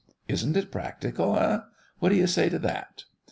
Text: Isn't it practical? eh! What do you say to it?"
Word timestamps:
Isn't 0.27 0.57
it 0.57 0.71
practical? 0.71 1.37
eh! 1.37 1.59
What 1.99 2.09
do 2.09 2.15
you 2.15 2.25
say 2.25 2.49
to 2.49 2.55
it?" 2.55 3.03